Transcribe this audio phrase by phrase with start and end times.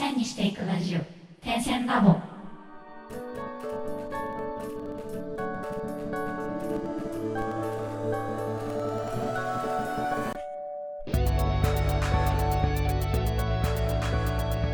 [0.00, 1.00] 線にしていくラジオ
[1.44, 2.16] 点線ラボ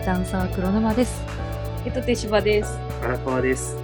[0.05, 1.21] ダンサー黒沼です。
[1.85, 2.79] えっと、手芝です。
[3.03, 3.77] 荒川です。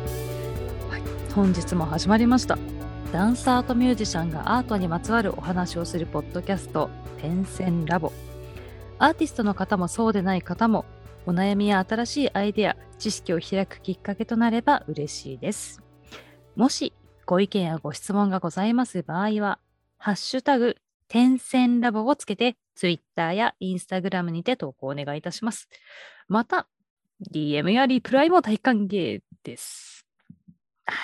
[1.34, 2.56] 本日も始まりました。
[3.12, 6.88] ダンサーとミュージシャンがアートにまつわるお話をするポッドキャスト、
[7.20, 8.12] 点線ラボ。
[9.00, 10.84] アーティストの方もそうでない方も、
[11.24, 15.80] お悩みや新しいアイデア、知識を開くきっかけとなれば嬉しいです。
[16.56, 16.92] もし
[17.26, 19.60] ご意見やご質問がございます場合は、
[19.98, 25.68] ハッシュタグ、点線ラボをつけて、Twitter や Instagram にて投稿お願いいたします。
[26.26, 26.66] また、
[27.30, 30.04] DM やリプライも大歓迎です。
[30.86, 30.94] は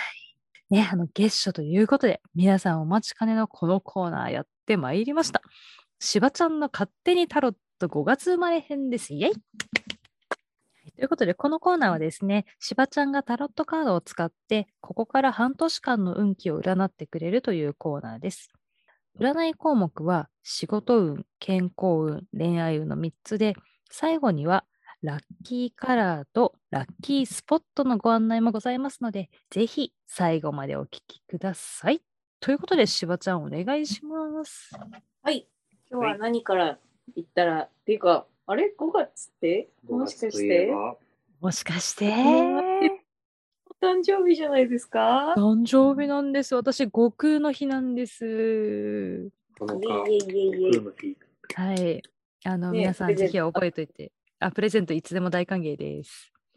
[0.70, 0.74] い。
[0.74, 5.42] ね、あの、月初ということで、皆さんお待ちかねのこのコーナーやってまいりました。
[6.00, 9.14] しばちゃんの勝手にタロット5月生まれ編です。
[9.14, 9.32] イェイ
[10.98, 18.48] ということで、このコーナーはですね、しばちゃんがタロットカードを使って、ここから半年間の運気を占ってくれるというコーナーです。
[19.20, 23.54] 占い項目は、仕事運、健康運、恋愛運の3つで、
[23.88, 24.64] 最後には、
[25.00, 32.02] ラッキーカラーとラッキースポットのご案内もございますので、ぜひ最後までお聞きください。
[32.40, 34.72] ということで、しばちゃんお願いします。
[35.22, 35.46] はい。
[35.92, 36.76] 今日は何から
[37.14, 39.68] 言ったら、っていうか、あれ ?5 月って？
[39.86, 40.72] もしかして？
[41.38, 45.34] もしかして、お誕生日じゃないですか？
[45.36, 46.54] 誕生日なんです。
[46.54, 49.30] 私、悟空の日なんです。
[51.54, 52.02] はい。
[52.44, 54.12] あの、ね皆さん、ぜひ覚えておいて。
[54.38, 56.32] あ、プレゼントいつでも大歓迎です。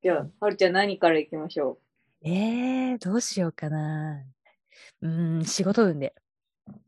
[0.00, 1.80] じゃあ、はるちゃん何からいきましょ
[2.22, 4.22] えー、どうしようかな。
[5.00, 6.14] うーん、仕事運で。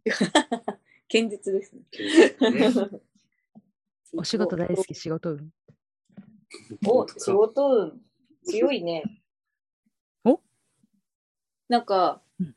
[1.15, 1.83] う堅実ですね。
[2.51, 3.01] ね
[4.17, 5.51] お仕事大好き、仕事運。
[6.87, 8.01] お、仕事運、
[8.45, 9.03] 強いね。
[10.25, 10.41] お？
[11.69, 12.55] なんかうん、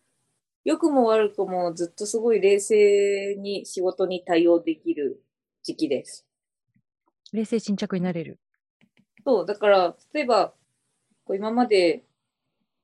[0.66, 5.24] 良くも悪くもずっとすごい冷静に仕事に対応できる
[5.64, 6.28] 時期です。
[7.34, 8.40] 冷静沈着になれる。
[9.26, 10.54] そう、だから、例えば、
[11.26, 12.06] こう今まで、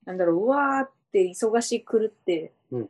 [0.05, 2.90] なんだろう、うわーって忙しく狂って、うん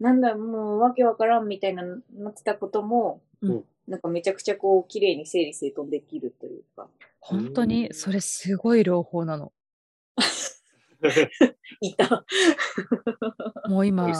[0.00, 1.82] なんだ、もうわけわからんみたいな
[2.14, 3.64] なってたことも、うん。
[3.86, 6.88] なんかめちゃくちゃこう、綺麗に整理整頓できるというか、
[7.20, 7.94] 本当に、うん。
[7.94, 9.52] それすごい朗報なの。
[11.80, 12.24] いた。
[13.68, 14.10] もう今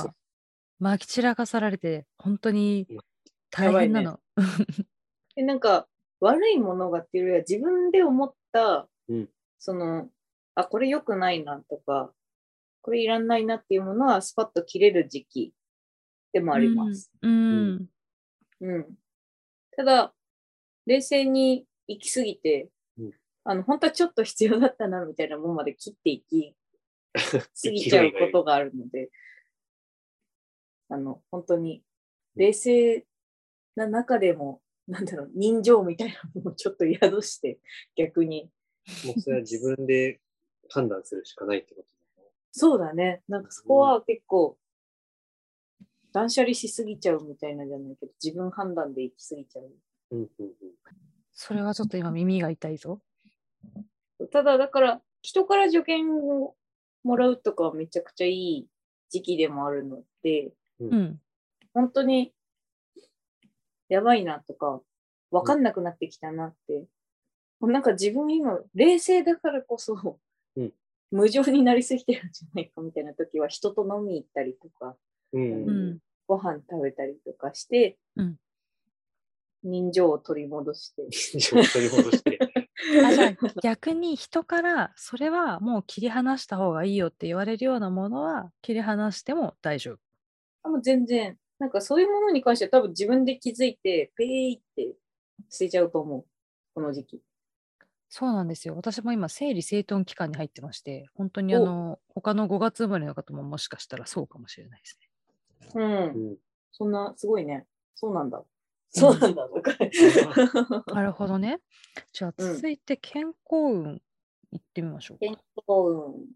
[0.79, 2.99] まき散らかさられて、本当にうん。
[3.51, 4.21] 大変なの。
[5.35, 5.89] で、なんか、
[6.21, 9.29] 悪いものがっていうよりは自分で思った、うん。
[9.59, 10.09] その、
[10.55, 12.13] あ、これ良くないなとか、
[12.83, 15.53] これいらないなっていうものはスパッと切れる時期
[16.37, 17.11] でもあります。
[17.23, 17.89] うん。
[18.61, 18.75] うん。
[18.75, 18.95] うん。
[19.75, 20.15] ただ、
[20.85, 23.13] 冷静に行き過ぎて、うん
[23.49, 26.55] あの、本当はちょっと必要だったな、みたいなものまで切っていき
[27.15, 29.11] 過ぎちゃうことがあるので、
[30.91, 31.83] あの、本当に、
[32.35, 33.07] 冷静
[33.77, 37.61] な中でも、なんだろう、人情みたいなものをちょっと宿して、
[37.95, 38.51] 逆に。
[39.05, 40.21] もうそれは自分で
[40.69, 41.89] 判断するしかないってこと
[42.51, 43.23] そうだね。
[43.29, 44.59] なんかそこは結構、
[46.17, 49.71] 断捨離しすぎちゃうみたいなんじゃないけど、自分判断で行き過ぎちゃう。
[50.13, 50.51] うんうんうん。
[51.35, 53.03] それはちょっと今耳が痛いぞ。
[54.33, 56.55] ただ、だから、人から助言を
[57.05, 58.67] もらうとかはめちゃくちゃいい
[59.11, 61.21] 時期でもあるので、うん。
[61.75, 62.33] 本当に、
[63.91, 64.81] やばいなとか、
[65.31, 66.87] わかんなくなってきたなって。
[67.61, 70.19] なんか自分今、冷静だからこそ、
[70.57, 70.73] うん
[71.11, 74.97] 無情になりすぎてるんじゃないかみたいな時は、人と飲み行ったりとか、
[75.33, 75.99] うんううんん。
[76.27, 78.37] ご飯食べたりとかして、うん
[79.63, 81.09] 人情を取り戻して。
[81.41, 82.39] 情を取り戻して。
[83.05, 89.99] あじゃあ逆に人からそれはもう切り離した方がいいよって言われるようなものは切り離しても大丈夫。
[90.63, 94.95] あもう全然、なんかそういうものに関しては多分自分で気づいて、ペーって
[95.49, 96.25] 捨てちゃうと思う。
[96.75, 97.23] この時期。
[98.09, 98.77] そうなんですよ。
[98.77, 105.06] 私も今整理整頓期間に入ってまして、本当にあおの他の5月生まれの方ももしかしたらそうかもしれないですね。
[105.75, 105.83] うん。
[105.83, 106.37] うん
[106.79, 107.67] そんな、すごいね。
[107.95, 108.45] そうなんだ。
[108.91, 109.49] そうなんだ。
[109.49, 109.73] とか
[110.93, 111.61] なるほどね。
[112.13, 114.03] じゃあうん続いて健康運
[114.53, 115.21] いってみましょうか。
[115.21, 116.27] 健康運。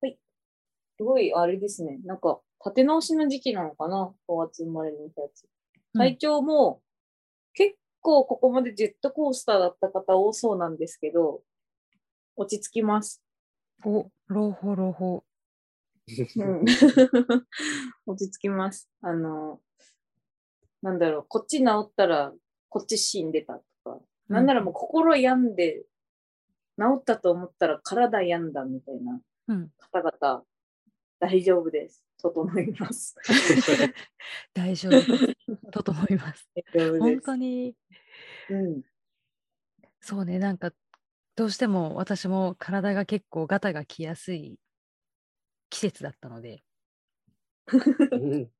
[0.00, 0.18] はい。
[0.96, 1.98] すごい、あれですね。
[2.04, 5.44] なんか、立て直しの時期なのかな ?5 月生まれの人たち。
[5.44, 5.50] うん
[5.98, 6.82] 体調も、
[7.54, 11.42] 結構ここまでジェットコースターだった方多そうなんですけど、
[12.36, 13.22] 落ち着きます。
[13.82, 15.24] お、朗報朗報。
[16.36, 16.64] うん
[18.06, 18.88] 落ち着きます。
[19.00, 19.60] あの、
[20.82, 22.32] なんだろう、こっち治ったら、
[22.68, 25.84] ここっち死んでたとか、なんならもう心病んで、
[26.78, 30.44] 治ったと思ったら体病んだみたいなうん、方々、
[31.18, 32.04] 大丈夫です。
[32.18, 33.16] 整います。
[34.54, 35.72] 大丈夫。
[35.72, 36.48] 整います。
[37.00, 37.22] 本す。
[37.22, 37.74] 当に、
[38.50, 38.82] うん。
[40.00, 40.72] そうね、なんか、
[41.34, 44.58] どうしても私も体が結構ガタがきやすい
[45.70, 46.62] 季節だったので、
[48.10, 48.50] うん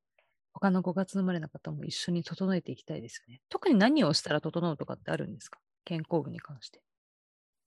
[0.52, 3.40] 他の5月生まれの方も一緒に整えていきたいですよね。
[3.50, 5.60] 特に何をしたら整うとかってあるんですか？
[5.84, 6.82] 健康部に関して。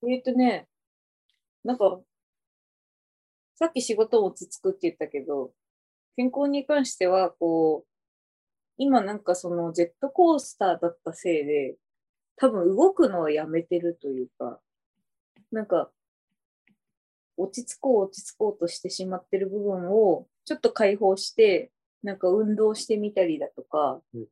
[0.07, 0.67] えっとね、
[1.63, 2.01] なんか、
[3.55, 5.51] さっき仕事落ち着くって言ったけど、
[6.15, 7.87] 健康に関しては、こう、
[8.77, 11.77] 今なんかそのジェットコースターだったせいで、
[12.37, 14.61] 多分動くのをやめてるというか、
[15.51, 15.91] なんか、
[17.39, 21.71] 落ち着こう落ち着こうとしてしまってる部分をちょっと解放して、
[22.03, 24.25] なんか運動してみたりだとか、うん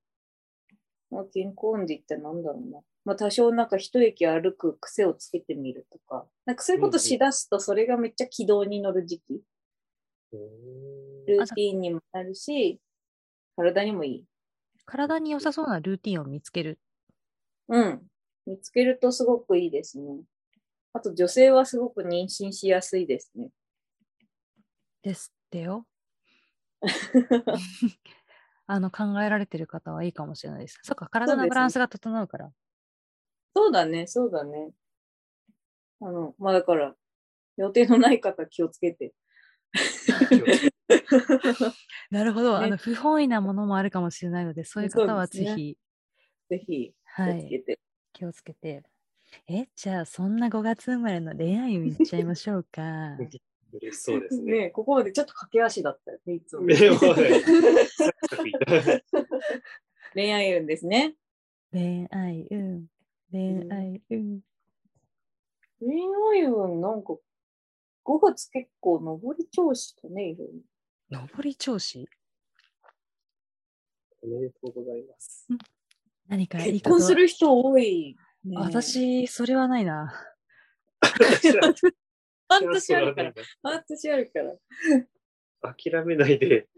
[1.09, 2.79] まあ、健康運で言ったらなんだろうな。
[3.05, 9.41] まあ多少なんか一息歩く癖をつけてみるとか、なんかそういうことしだすとそれがめっちゃ軌道に乗る時期、
[10.33, 12.79] うんルーティンにもなるし、
[13.55, 14.25] 体にもいい。
[14.85, 16.79] 体に良さそうなルーティンを見つける。
[17.67, 18.01] うん。
[18.45, 20.21] 見つけるとすごくいいですね。
[20.93, 23.49] あと女性はすごく妊娠しやすいですね。
[25.01, 25.85] ですってよ。
[28.69, 30.79] あの考えられてる方はいいかもしれないです。
[30.83, 32.51] そっか、体のバランスが整うから。
[33.55, 34.71] そうだね、そうだね。
[36.01, 36.93] あの、まあだから、
[37.55, 39.13] 予定のない方気をつけて。
[42.11, 42.57] なるほど。
[42.57, 45.77] あねの不本意なものもあるかもしれないので、そういう方はぜひ、
[46.49, 47.79] ぜひはい、気をつけて。
[48.13, 48.83] 気をつけて。
[49.47, 53.17] え、じゃあそんな5月生まれの恋愛運いっちゃいましょうか。
[53.73, 54.51] 嬉しそうですね。
[54.63, 56.67] ねここまでちょっと駆け足だったよね、いつも。
[60.13, 61.15] 恋愛運ですね。
[61.71, 62.87] 恋愛運、
[63.31, 64.41] 恋愛運。
[65.79, 65.91] 恋
[66.33, 67.17] 愛運なんか、
[68.05, 70.47] 5月結構上り調子だね、いろい
[71.11, 71.27] ろ。
[71.35, 72.09] 上り調子？
[74.23, 75.47] おめでとうございます。
[76.27, 78.57] 何かいい結婚する人多い、ね。
[78.57, 80.13] 私、それはないな。
[82.49, 83.33] 半年あるから。
[83.63, 85.73] 半年あるから。
[85.73, 86.69] 諦めないで。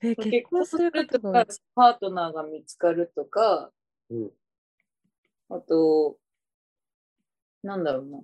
[0.00, 3.72] え、結婚すするるとか、パートナーが見つかるとか、
[4.10, 4.30] うん。
[5.50, 6.18] あと、
[7.62, 8.20] なんだろうな。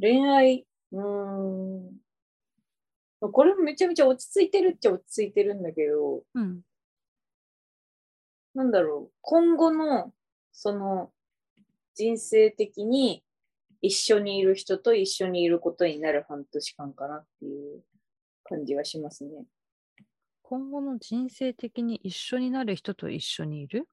[0.00, 1.96] 恋愛、うーん。
[3.20, 6.62] これもめちゃめちゃ落ち着いてるっちゃ落ち着いてるんだけど、うん。
[8.54, 9.12] なんだろう。
[9.22, 10.12] 今後の、
[10.56, 11.10] その、
[11.94, 13.22] 人生的に
[13.82, 17.82] 一緒にいる人と一緒にいることになる半年間かなっていう
[18.44, 19.44] 感じはしますね。
[20.42, 23.88] 今後の人生的に一緒になる人と一緒にいる？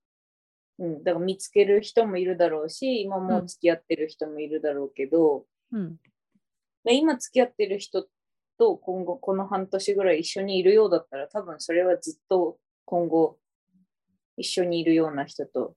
[0.79, 1.03] うん。
[1.03, 5.97] だから見つける人もいるだろうし、今もう付き合ってる人もいるだろうけど、うん。
[6.83, 8.07] で今付き合ってる人
[8.57, 13.37] と今後この半年ぐらい一緒にいるようだったら多分それはずっと今後
[14.37, 15.75] 一緒にいるような人と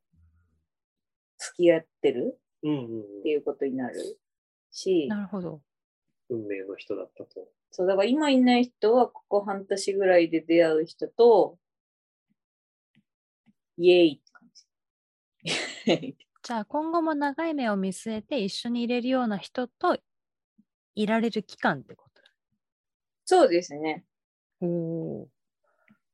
[1.44, 2.38] 付き合ってる？
[2.67, 4.19] っていうことになる
[4.70, 5.61] し、なるほど。
[6.31, 7.49] 運命の人だったと。
[7.70, 11.58] そうだから今いない人はここ半年ぐらいで出会う人と
[13.76, 16.17] イエーイって感じ。
[16.43, 19.98] じゃあ今後も長い目を見据えて一緒にいれるような人と
[20.94, 22.22] いられる期間ってこと？
[23.27, 24.05] そうですね。
[24.60, 25.29] おお。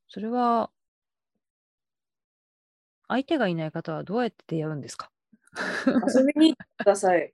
[0.08, 0.70] それは、
[3.06, 5.10] 相手がいない方はどうやって出会うんですか？
[5.56, 7.32] 遊びに行ってください。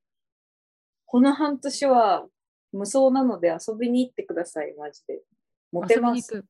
[1.04, 2.26] この半年は
[2.72, 5.20] 無双なので遊びに行ってください、マジで。
[5.72, 6.34] モテます。
[6.34, 6.46] 遊びに行く。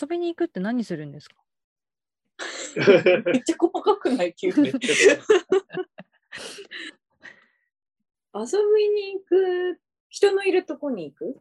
[0.00, 1.36] 遊びに行くって何するんですか？
[3.26, 4.34] めっちゃ細かくない？
[4.34, 4.54] 急に。
[4.56, 4.72] 遊びに
[9.14, 9.80] 行く、
[10.10, 11.40] 人のいるとこに行く？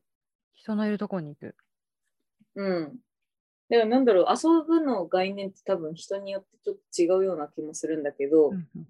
[0.53, 1.55] 人のいるところに行く。
[2.55, 2.98] うん。
[3.70, 8.88] だからなんだろう、遊ぶの概念って多分人によってちょっと違うような気もするんだけど、うんうん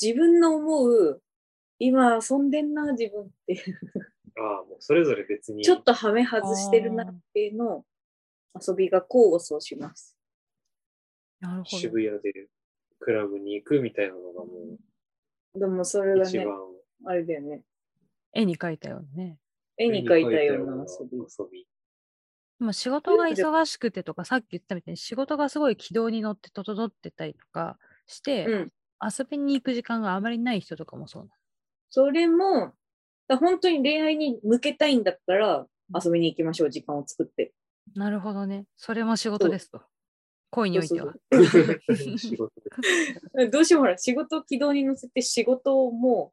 [0.00, 1.22] 自分の思う、
[1.78, 3.80] 今遊んでんな、自分っていう、
[4.36, 5.64] ああ、もうそれぞれ別に。
[5.64, 7.84] ちょっとハメ外してるなっていうのを
[8.54, 10.16] 遊びが交互そうします。
[11.40, 11.64] なるほど。
[11.78, 12.48] 渋谷で
[12.98, 14.50] クラブに行くみたいなのがも
[15.54, 16.46] でもそれうがね、一番
[17.06, 17.62] あれだよね。
[18.32, 19.38] 絵に描いたようなね。
[19.76, 21.18] 絵に描いたような遊び。
[21.18, 21.66] 遊び。
[22.58, 28.72] まあ、仕事が忙しくてとか、さっき言ったみたいに仕事がすごい軌道に乗って整ってたりとかして、うん。
[29.04, 31.30] 遊びに行く時間があまりない人とかもそうな
[31.90, 32.72] それも、
[33.28, 37.52] だ本当に恋愛に向けたいんだったら遊びに行きましょう、時間を作って。
[37.94, 38.04] の。
[38.04, 38.66] なるほどね。
[38.76, 39.82] それも仕事ですと。
[40.50, 41.14] 恋においては。
[42.16, 42.52] 仕事
[43.34, 43.46] で。
[43.50, 46.32] どうしてもほら、仕事を軌道に乗せて仕事をも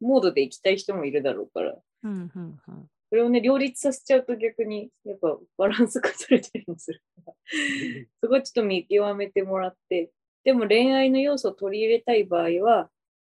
[0.00, 7.34] う、モードで行きたい人もいるだろうから、うんうんうんそれをね、両立させちゃうと逆に、やっぱバランスが取れたりもするから、
[8.22, 10.12] そこはちょっと見極めてもらって、
[10.44, 12.90] でも恋愛の要素を取り入れたい場合は、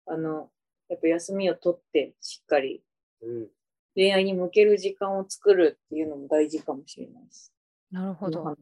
[0.06, 0.50] あの、
[0.90, 2.84] やっぱ休みを取って、しっかり
[3.22, 3.48] うん。
[3.96, 7.54] 恋愛に向ける時間を作るっていうのも大事かもしれないです。
[7.92, 8.58] なるほど。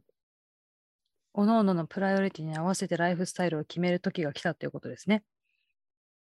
[1.34, 5.24] おのおののプライオリティに合わせてライフスタイルを決める時が来たということですね。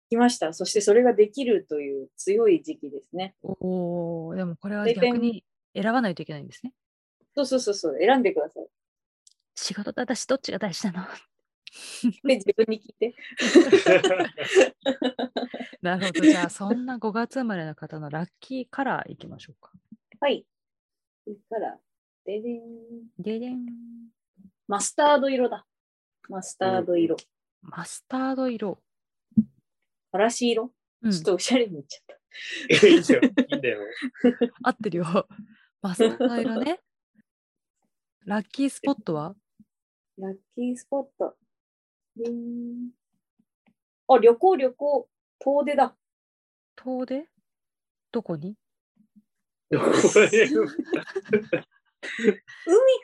[0.08, 0.54] 来ました。
[0.54, 3.34] そしてそれができるという強い時期ですね。
[3.42, 6.72] おお、でもこれは逆に選ばないといけないんですね。
[7.34, 8.66] そうそうそうそう、選んでください。
[9.54, 11.06] 仕事と私どっちが大事なの？
[12.24, 13.14] で、 自分に聞いて。
[15.80, 16.20] なるほど。
[16.20, 19.72] じゃあ、そんな5月生まれの方のラッキーカラーいきましょうか。
[20.20, 20.46] はい。
[21.26, 21.78] そしたら、
[22.24, 23.08] ででん。
[23.18, 23.66] ででん。
[24.68, 25.66] マスタード色だ。
[26.28, 27.16] マスタード色。
[27.62, 28.82] マスタード色。
[30.10, 32.16] からし色うんちょっとおしゃれに言っちゃっ
[32.80, 32.86] た。
[32.86, 33.20] いいんだよ。
[33.22, 33.80] いいんだよ。
[34.62, 35.28] 合ってるよ。
[35.80, 36.80] マスタード色ね。
[38.24, 39.34] ラッキースポットは？
[40.18, 41.36] ラッキースポット。
[44.08, 45.08] あ、旅行、旅行。
[45.38, 45.96] 遠出だ。
[46.76, 47.28] 遠出？
[48.12, 48.56] どこに？
[49.70, 49.82] 海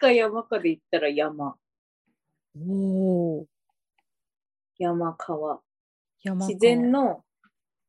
[0.00, 1.56] か山かで言ったら山。
[2.60, 3.46] おお。
[4.78, 5.62] 山、川。
[6.22, 7.24] 山自然の、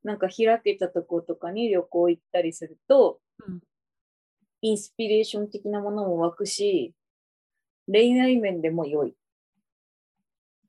[0.04, 3.60] なんか開けたところとかに旅行行ったりすると、うん
[4.62, 6.94] インスピレーション的なものも湧くし、
[7.90, 9.16] 恋愛面でも良い。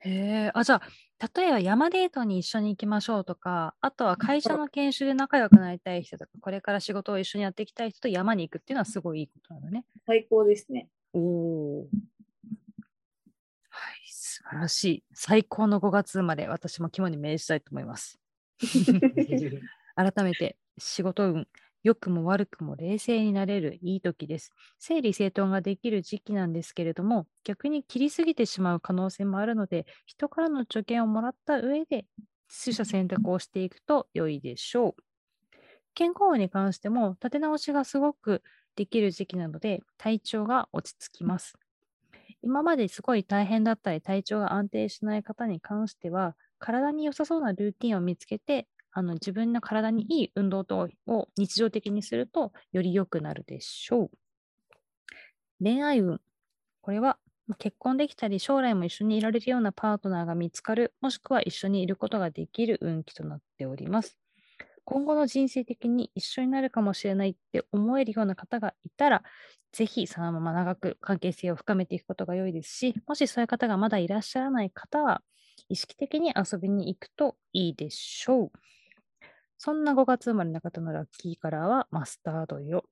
[0.01, 0.11] へ
[0.47, 0.51] え。
[0.55, 9.85] あ、じゃあ、例えば山デートに一緒に行きましょうとか、あとは会社の研修で仲良くなりたい人とか、これから仕事を一緒にやっていきたい人と山に行くっていうのはすごいいいことなんだね。
[10.07, 10.89] 最高ですね。
[11.13, 11.89] おお。
[13.69, 15.05] はい、素晴らしい。
[15.13, 18.19] 最高の5月生まれ、私も肝に銘じたいと思います。
[19.95, 21.49] 改めて、仕事運、
[21.83, 24.53] 良くも悪くも冷静になれるいい時です。
[24.79, 32.07] 整理整頓ができる時期なんですけれども、逆に切りすぎてしまう可能性もあるので、人からの助言をもらった上で、
[32.65, 35.03] 取捨選択をしていくと良いでしょう。
[35.95, 38.43] 健康に関しても、立て直しがすごく
[38.77, 41.59] できる時期なので、体調が落ち着きます。
[42.43, 54.11] 今まですごい大変だったり、体調が安定しない方に関しては、体に良さそうなルーティンを見つけて、あの自分の体にいい運動とを日常的にすると、より良くなるでしょう。
[55.63, 56.21] 恋愛運。
[56.81, 57.19] これは
[57.59, 64.19] 結婚できたり、将来も一緒にいられるようなパートナーが見つかる、もしくは一緒にいることができる運気となっております。
[64.85, 69.23] 今後の人生的に一緒になるかもしれないって思えるような方がいたら、
[69.73, 75.23] ぜひそのまま長く関係性を深めていくことが良いですし、もしそういう方がまだいらっしゃらない方は、
[75.69, 78.53] 意識的に遊びに行くといいでしょう。
[79.63, 82.87] そんな5月生まれの方のラッキーカラーはマスタード色。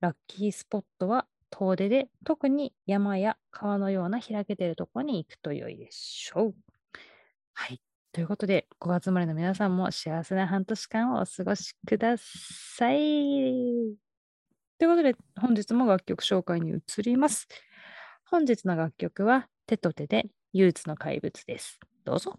[0.00, 6.54] ラッキースポットは遠出で、特に山や川のような開けているところに行くと良いでしょう。
[7.52, 7.82] はい。
[8.12, 12.96] ということで、5月生まれの皆さんも幸せな半年間をお過ごしください。
[14.78, 17.48] ということで、本日も楽曲紹介に移ります。
[18.30, 21.80] 本日の楽曲は、手と手で憂鬱の怪物です。
[22.04, 22.38] どうぞ。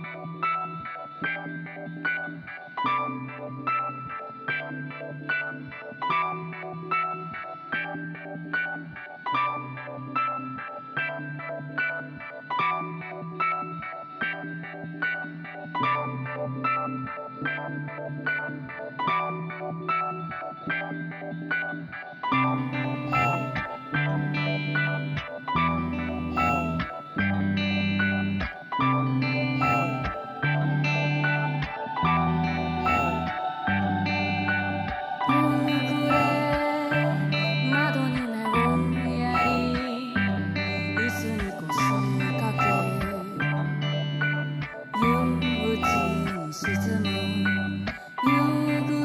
[48.23, 49.00] you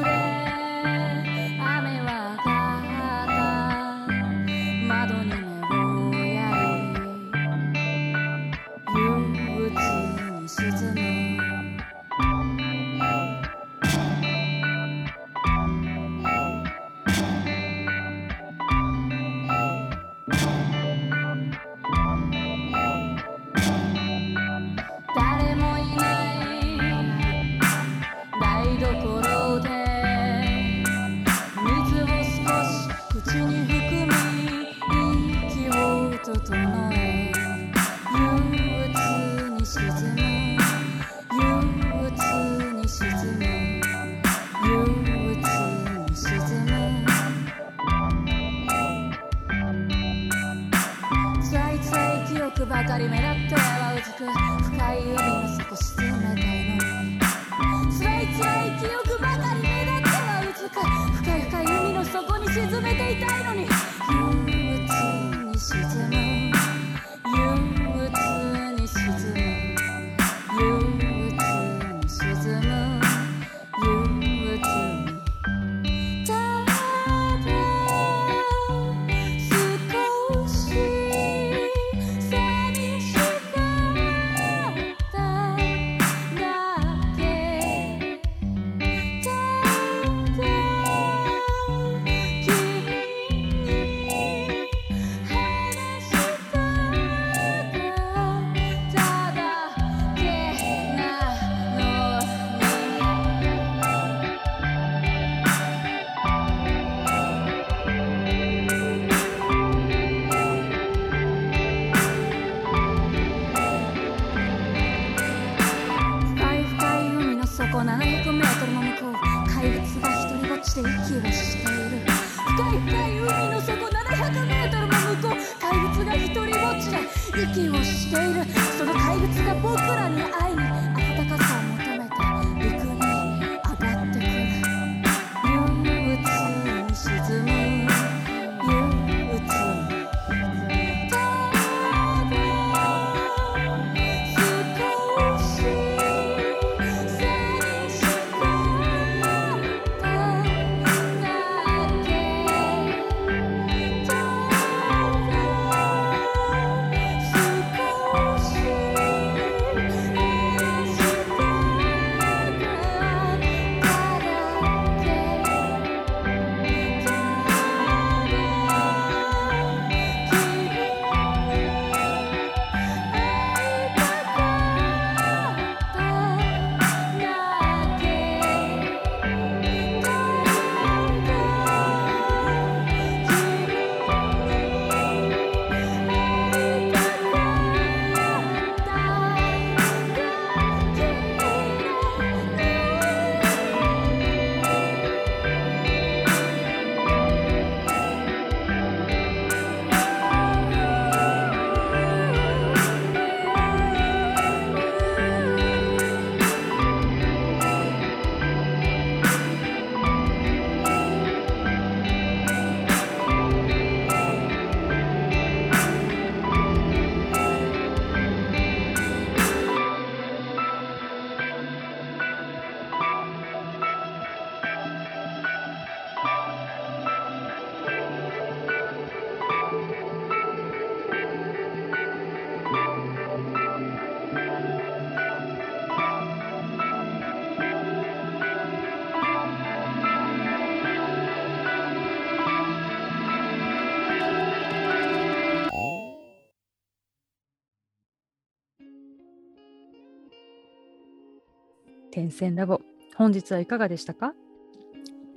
[252.17, 252.81] 点線ラボ。
[253.15, 254.33] 本日はいかがでしたか？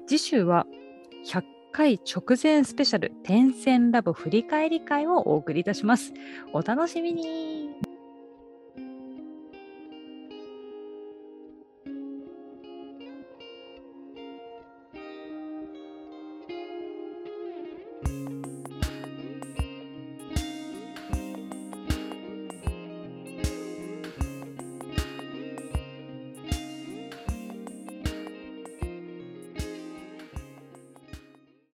[0.06, 0.66] 次週は
[1.26, 6.14] 100回直前スペシャル点線ラボ振り返り会をお送りいたします。
[6.54, 7.68] お楽しみに。